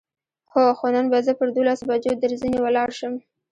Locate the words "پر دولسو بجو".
1.39-2.13